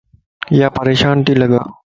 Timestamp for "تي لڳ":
1.25-1.51